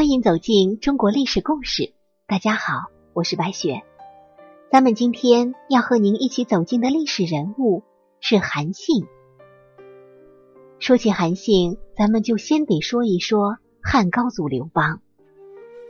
[0.00, 1.92] 欢迎走进中国历史故事。
[2.26, 3.82] 大家好，我是白雪。
[4.72, 7.82] 咱们今天要和您一起走进的历史人物
[8.18, 9.04] 是韩信。
[10.78, 15.02] 说起韩信，咱们就先得说一说汉高祖刘邦。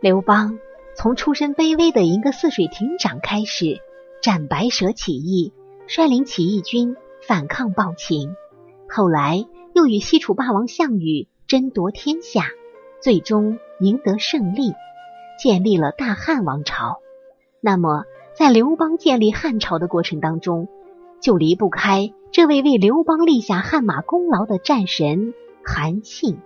[0.00, 0.60] 刘邦
[0.94, 3.80] 从出身卑微的一个泗水亭长开始，
[4.22, 5.52] 斩白蛇起义，
[5.88, 6.94] 率领起义军
[7.26, 8.30] 反抗暴秦，
[8.88, 12.44] 后来又与西楚霸王项羽争夺天下。
[13.02, 14.72] 最终赢得胜利，
[15.38, 17.00] 建立了大汉王朝。
[17.60, 20.68] 那么，在刘邦建立汉朝的过程当中，
[21.20, 25.34] 就离不开这位为刘邦立下汗马功劳的战神
[25.64, 26.38] 韩信。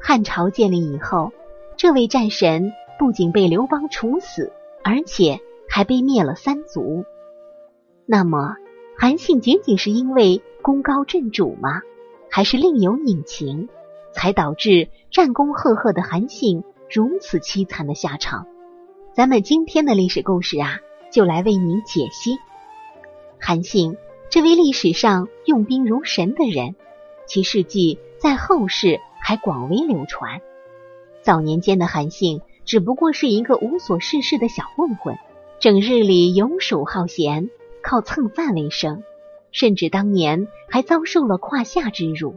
[0.00, 1.32] 汉朝建立以后，
[1.76, 7.04] 这位战神不仅被刘邦处死，而且还被灭了三族。
[8.04, 8.56] 那么，
[8.98, 11.82] 韩信仅仅是因为功高震主吗？
[12.30, 13.68] 还是另有隐情？
[14.12, 18.46] 才导致战功赫赫的韩信如此凄惨的下场。
[19.14, 20.78] 咱们今天的历史故事啊，
[21.10, 22.38] 就来为您解析
[23.38, 23.96] 韩信
[24.30, 26.74] 这位历史上用兵如神的人，
[27.26, 30.40] 其事迹在后世还广为流传。
[31.22, 35.18] 早年间的韩信只不过是一个无所事事的小混混，
[35.58, 37.50] 整日里游手好闲，
[37.82, 39.02] 靠蹭饭为生，
[39.50, 42.36] 甚至当年还遭受了胯下之辱。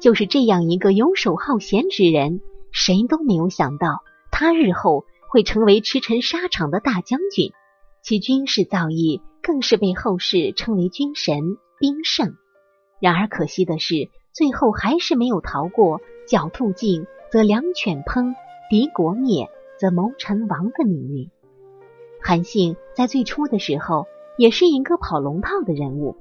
[0.00, 2.40] 就是这样一个游手好闲之人，
[2.72, 7.52] 谁都没有想到他日后会成为驰骋沙场的大将军，
[8.02, 12.36] 其军事造诣更是被后世称为军神兵圣。
[13.00, 18.34] 然而可惜的是，最后还是没有逃过“狡兔尽，则良犬烹；
[18.68, 21.30] 敌国灭，则谋臣亡”的命运。
[22.22, 24.06] 韩信在最初的时候
[24.38, 26.16] 也是一个跑龙套的人物，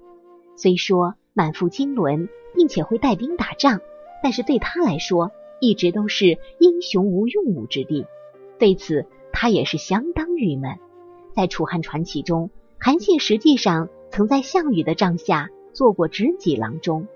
[0.55, 2.29] 虽说满腹经纶。
[2.55, 3.81] 并且会带兵打仗，
[4.21, 8.05] 但是对他来说，一直都是英雄无用武之地。
[8.59, 10.77] 对此，他也是相当郁闷。
[11.35, 17.07] 在楚汉传奇中，韩信实际上曾在项羽的帐下做过执戟郎中，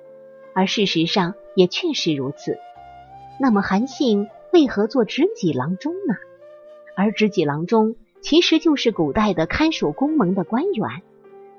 [0.54, 2.58] 而事实上也确实如此。
[3.40, 6.16] 那么，韩信为何做执戟郎中呢？
[6.96, 11.04] 而执戟郎中其实就是古代的看守宫门的官员。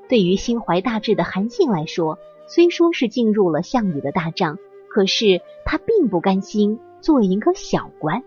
[0.09, 8.25] 对于心怀大志的韩信来说，虽说是进入了项羽的大帐，可是他并不甘心做一个小官。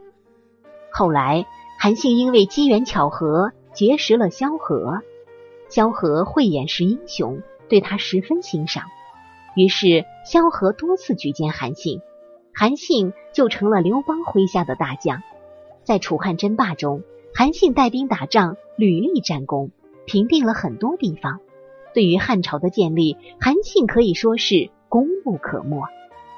[0.91, 1.47] 后来，
[1.79, 5.01] 韩信因为机缘巧合结识了萧何，
[5.69, 8.83] 萧何慧眼识英雄，对他十分欣赏。
[9.55, 11.99] 于是，萧何多次举荐韩信，
[12.53, 15.23] 韩信就成了刘邦麾下的大将。
[15.83, 17.01] 在楚汉争霸中，
[17.33, 19.71] 韩信带兵打仗，屡立战功，
[20.05, 21.39] 平定了很多地方。
[21.93, 25.81] 对于汉朝的建立，韩信可以说是功不可没。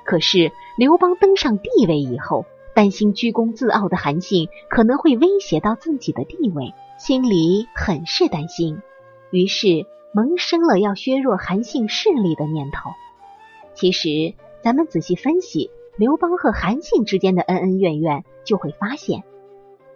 [0.06, 8.82] 可是刘邦登上帝位以后，担心居功自傲的韩信可能会威胁到自己的地位，心里很是担心，
[9.32, 12.90] 于是萌生了要削弱韩信势力的念头。
[13.76, 19.24] 其实，咱们仔细分析刘邦和韩信之间的恩恩怨怨，就会发现，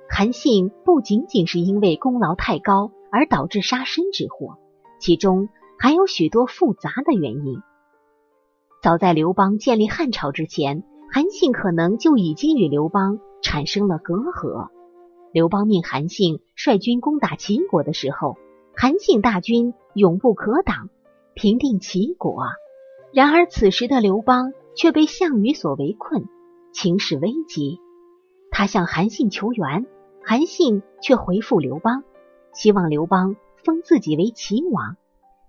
[0.07, 4.57] 韩信不仅仅是因为功劳太高而导致杀身之祸。
[4.99, 5.49] 其中
[5.79, 7.61] 还有许多复杂的原因。
[8.81, 14.69] 早在刘邦建立汉朝之前，韩信可能就已经与刘邦产生了隔阂。
[15.33, 18.37] 刘邦命韩信率军攻打齐国的时候，
[18.75, 20.89] 韩信大军勇不可挡，
[21.33, 22.43] 平定齐国。
[23.13, 26.25] 然而此时的刘邦却被项羽所围困，
[26.71, 27.79] 情势危急。
[28.51, 29.85] 他向韩信求援，
[30.23, 32.03] 韩信却回复刘邦，
[32.53, 33.35] 希望刘邦。
[33.67, 34.95] 封自己为齐王，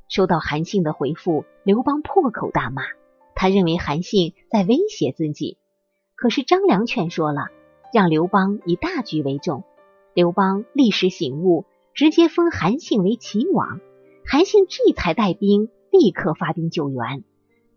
[0.09, 2.83] 收到韩信的回复，刘邦破口大骂，
[3.37, 5.57] 他认为韩信在威胁自己。
[6.17, 7.47] 可是张良劝说了，
[7.95, 9.63] 让刘邦以大局为重。
[10.15, 11.65] 刘邦立时醒悟，
[11.95, 13.79] 直接封韩信为齐王。
[14.27, 17.23] 韩信这才带兵立刻发兵救援。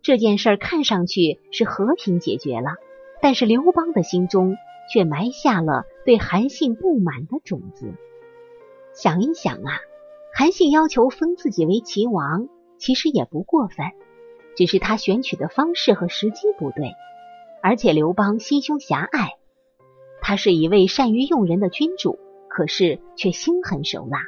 [0.02, 2.72] 这件事儿看上去是和平解决了，
[3.20, 4.56] 但是刘邦的心中
[4.92, 7.94] 却埋下了对韩信不满的种子。
[8.92, 9.78] 想一想啊。
[10.34, 12.48] 韩信要求封自己为齐王，
[12.78, 13.86] 其实也不过分，
[14.56, 16.92] 只是他选取的方式和时机不对。
[17.62, 19.36] 而且刘邦心胸狭隘，
[20.22, 22.18] 他是一位善于用人的君主，
[22.48, 24.20] 可是却心狠手辣。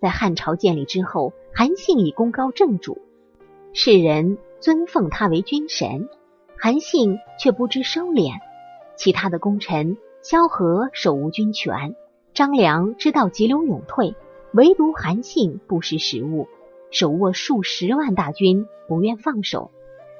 [0.00, 2.98] 在汉朝建立之后，韩信以功高震主，
[3.74, 6.08] 世人尊奉他为君神，
[6.58, 8.32] 韩信却不知收敛。
[8.96, 11.94] 其他的功臣萧何手无军权，
[12.32, 14.14] 张良知道急流勇退。
[14.54, 16.46] 唯独韩信不识时务，
[16.92, 19.72] 手握数十万大军，不愿放手。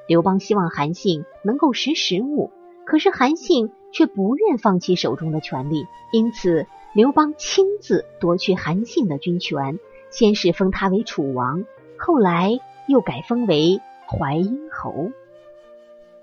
[0.09, 2.51] 刘邦希望韩信能够识时务，
[2.85, 9.79] 可是韩信却不愿放弃手中的权力，因此刘邦亲自夺去韩信的军权，
[10.09, 11.63] 先是封他为楚王，
[11.97, 12.59] 后来
[12.89, 15.11] 又改封为淮阴侯。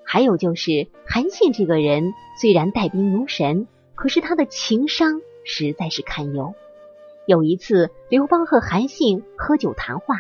[0.05, 6.53] 还有就是韩信这个人虽然带兵如神，可是他的情商实在是堪忧。
[7.26, 10.16] 有一次，刘邦和韩信喝酒谈话，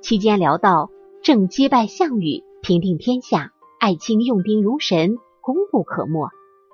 [0.00, 0.90] 期间聊到
[1.22, 6.30] 正击败项羽，平定天下，爱卿用兵如神，功不可没。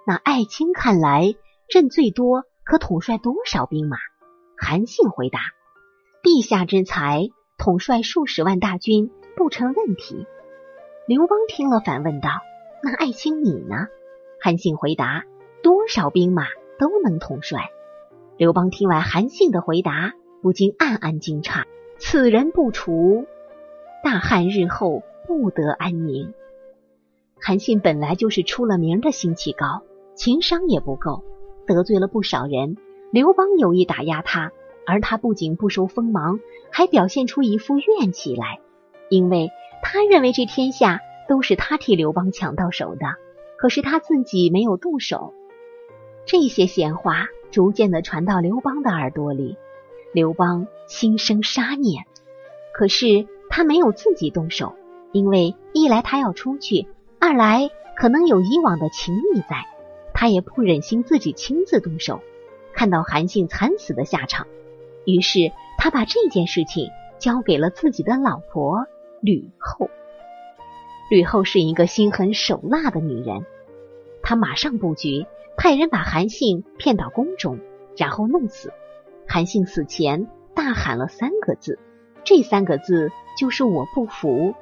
[0.07, 1.35] 那爱卿看来，
[1.69, 3.97] 朕最多可统帅多少兵马？
[4.57, 5.41] 韩信回答：
[6.23, 7.29] 陛下之才，
[7.59, 10.27] 统帅数十万大军不成问题。
[11.09, 12.31] 刘邦听了，反问道
[12.85, 13.89] ：“那爱卿你呢？”
[14.41, 15.25] 韩信回答
[15.63, 16.45] ：“多少兵马
[16.79, 17.71] 都能统帅。”
[18.39, 20.13] 刘邦听完韩信的回答，
[20.43, 21.65] 不禁暗暗惊诧：
[21.99, 23.25] 此人不除，
[24.05, 26.35] 大汉日后不得安宁。
[27.41, 29.83] 韩信本来就是出了名的心气高，
[30.15, 31.23] 情商也不够，
[31.67, 32.77] 得罪了不少人。
[33.11, 34.53] 刘邦有意打压他，
[34.87, 36.39] 而他不仅不收锋芒，
[36.71, 38.61] 还表现出一副怨气来，
[39.09, 39.51] 因为。
[39.83, 43.07] 他认为这天下都是他替刘邦抢到手的，
[43.57, 45.33] 可是他自己没有动手。
[46.25, 49.57] 这些闲话逐渐的传到刘邦的耳朵里，
[50.13, 52.05] 刘邦心生杀念。
[52.75, 54.75] 可是他没有自己动手，
[55.11, 56.87] 因为一来他要出去，
[57.19, 59.65] 二来可能有以往的情谊在，
[60.13, 62.21] 他也不忍心自己亲自动手，
[62.75, 64.47] 看到韩信惨死的下场。
[65.07, 68.85] 于是他把这件事情交给了自己的老婆。
[69.23, 69.89] 吕后，
[71.11, 73.47] 吕后是一个心狠手辣的女人。
[74.23, 75.25] 她马上布局，
[75.57, 77.59] 派人把韩信骗到宫中，
[77.97, 78.73] 然后弄死。
[79.27, 81.79] 韩信死前大喊了三个字，
[82.25, 84.55] 这三个字就是“我不服”。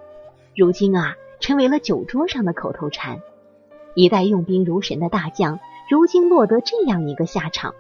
[0.57, 3.21] 如今啊，成为了酒桌上的口头禅。
[3.95, 5.59] 一代用兵如神的大将，
[5.91, 7.75] 如今落得这样一个下场，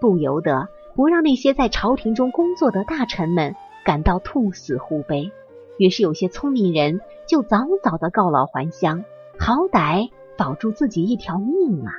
[0.00, 3.54] 不由得不让那些在朝廷中工作的大臣们
[3.84, 5.32] 感到兔死狐悲。
[5.78, 9.04] 于是有些聪明人就早早的告老还乡，
[9.38, 11.92] 好歹保住自己一条命啊。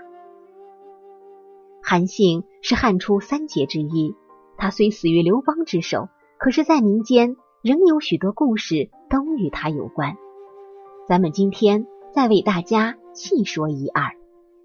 [1.89, 4.13] 韩信是汉初三杰之一，
[4.57, 6.07] 他虽死于刘邦之手，
[6.37, 10.15] 可是，在民间仍有许多故事都与他有关。
[11.07, 14.11] 咱们今天再为大家细说一二。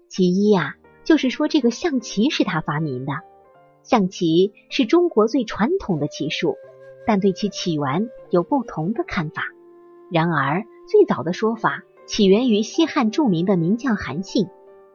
[0.07, 3.13] 其一呀，就是说这个象棋是他发明的。
[3.81, 6.53] 象棋是中国最传统的棋术。
[7.07, 9.45] 但对其起源有不同的看法。
[10.11, 14.45] 然而，最早的说法起源于西汉著名的名将韩信。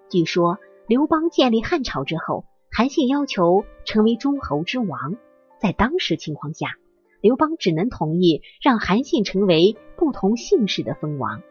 [0.09, 0.59] 据说，
[0.91, 5.15] 刘邦建立汉朝之后，韩信要求成为诸侯之王。
[5.61, 6.67] 在当时情况下，
[7.21, 11.43] 刘邦只能同意让韩信成为不同姓氏的封王。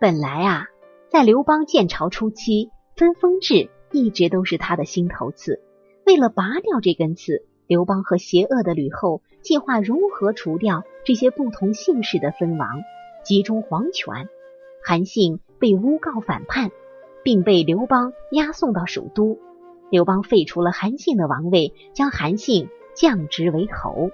[0.00, 0.68] 本来啊，
[1.10, 5.60] 在刘邦建朝初期，分封制一直都是他的心头刺。
[6.06, 12.80] 为了拔掉这根刺，刘邦和邪恶的吕后计划如何除掉这些不同姓氏的分王，
[13.22, 14.30] 集中皇权。
[14.82, 16.70] 韩信被诬告反叛，
[17.22, 19.38] 并被刘邦押送到首都。
[19.90, 24.10] 刘邦废除了韩信的王位，将韩信降职为侯。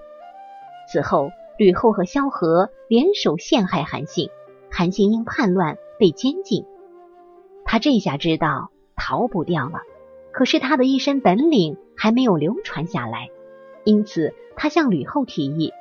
[0.91, 4.29] 此后，吕后和萧何联手陷害韩信，
[4.71, 6.65] 韩信因叛乱被监禁。
[7.65, 9.81] 他这下知道逃不掉了，
[10.31, 13.29] 可是他的一身本领还没有流传下来。
[13.83, 15.73] 因此，他向吕后提议，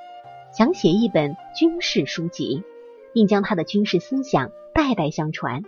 [0.52, 2.64] 想写一本军事书籍，
[3.12, 5.62] 并将他的军事思想代代相传。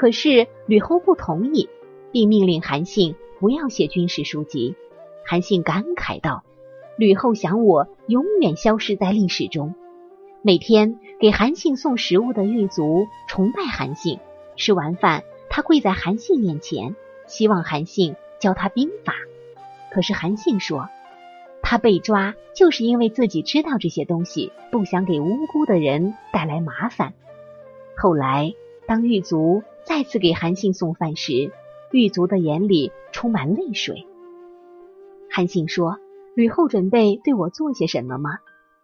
[0.00, 1.68] 可是吕后不同意，
[2.10, 4.74] 并命令韩信不要写军事书籍。
[5.26, 6.42] 韩信感慨道
[6.96, 9.74] ：“吕后想我永远消失在历史中。”
[10.40, 14.20] 每天给韩信送食物的狱卒崇拜韩信，
[14.56, 19.12] 吃完饭，他跪在韩信面前，希望韩信教他兵法。
[19.92, 20.88] 可是韩信说。
[21.60, 27.12] 他被抓，就是因为自己知道这些东西，不想给无辜的人带来麻烦。
[27.98, 28.54] 后来，
[28.86, 31.52] 当狱卒再次给韩信送饭时，
[31.90, 34.06] 狱卒的眼里充满泪水。
[35.30, 35.98] 韩信说
[36.34, 38.38] ：“吕后准备对我做些什么吗？”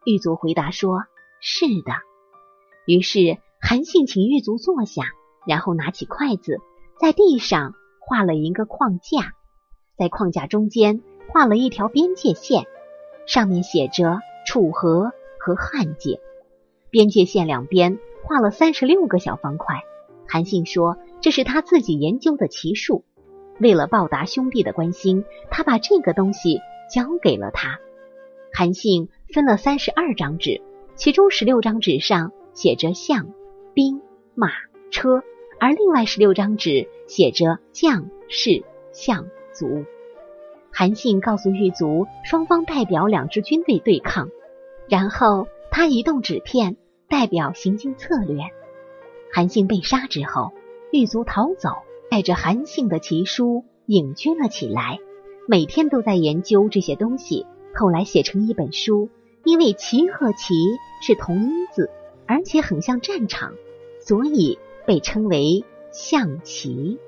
[0.05, 1.05] 狱卒回答说
[1.41, 1.93] ：“是的。”
[2.87, 5.03] 于是，韩信请狱卒坐下，
[5.47, 6.59] 然后拿起筷子，
[7.01, 9.33] 在地上画了一个框架，
[9.99, 12.67] 在框架中间画了一条边界线。
[13.27, 15.11] 上面写着楚河
[15.41, 16.21] 和汉界，
[16.91, 19.83] 边界线两边画了三十六个小方块。
[20.29, 23.05] 韩信说这是他自己研究的奇术。
[23.59, 26.61] 为了报答兄弟的关心，他把这个东西
[26.93, 27.79] 交给了他。
[28.53, 30.61] 韩信分了三十二张纸，
[30.95, 33.33] 其中十六张纸上写着象、
[33.73, 34.03] 兵、
[34.35, 34.51] 马、
[34.91, 35.23] 车，
[35.59, 39.85] 而另外十六张纸写着将士相卒。
[40.71, 44.29] 韩信告诉狱卒，双方代表两支军队对抗，
[44.89, 46.77] 然后他移动纸片，
[47.09, 48.43] 代表行进策略。
[49.33, 50.53] 韩信被杀之后，
[50.93, 51.71] 狱卒逃走，
[52.11, 54.99] 带着韩信的奇书隐居了起来，
[55.47, 57.47] 每天都在研究这些东西。
[57.75, 59.11] 后来写成一本书，
[59.45, 60.55] 因为棋和棋
[61.03, 61.91] 是同音字，
[62.27, 63.53] 而且很像战场，
[64.01, 66.99] 所以被称为象棋。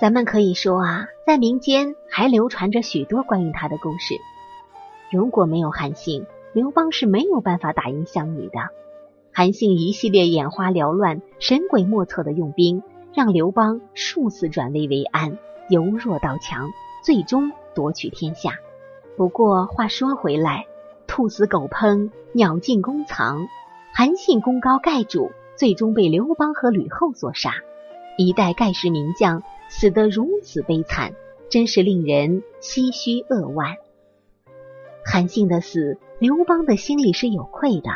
[0.00, 4.14] 咱们可以说啊，在民间还流传着许多关于他的故事。
[5.12, 8.70] 如果没有韩信，刘邦是没有办法打赢项羽的。
[9.32, 12.82] 韩信一系列眼花缭乱、神鬼莫测的用兵，
[13.14, 16.70] 让刘邦数次转危为安，由弱到强，
[17.04, 18.54] 最终夺取天下。
[19.16, 20.66] 不过话说回来，
[21.06, 23.46] 兔死狗烹，鸟尽弓藏。
[23.92, 27.52] 韩信功高盖主，最终被刘邦和吕后所杀。
[28.18, 31.14] 一代盖世名将死得如此悲惨，
[31.48, 33.76] 真是令人唏嘘扼腕。
[35.04, 37.90] 韩信的死，刘邦的心里是有愧的。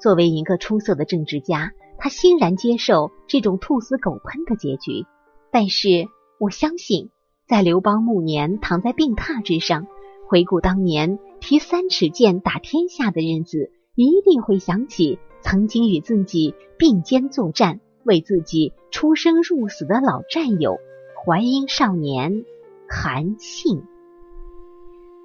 [0.00, 5.06] 作为一个出色的政治家，他欣然接受这种兔死狗烹的结局。
[5.50, 7.10] 但是我相信，
[7.48, 9.86] 在刘邦暮年躺在病榻之上。
[10.28, 20.78] 回顾当年提三尺剑打天下的日子，一定会想起曾经与自己并肩作战、为自己出生入死的老战友
[21.24, 22.44] 淮阴少年
[22.88, 23.84] 韩信。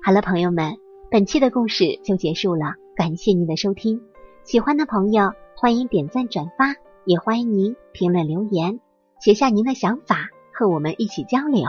[0.03, 0.77] 好了，朋友们，
[1.09, 4.01] 本期的故事就结束了，感谢您的收听。
[4.43, 8.79] 喜欢的朋友欢迎点赞转发，也欢迎您评论留言，
[9.19, 11.63] 写下您的想法，和我们一起交流。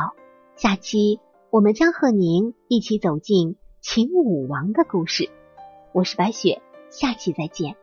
[0.56, 1.20] 下期。
[1.50, 5.28] 我们将和您一起走进秦武王的故事。
[5.92, 7.76] 我是白雪，下期再见。